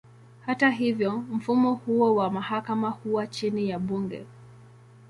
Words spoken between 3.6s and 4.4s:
ya bunge.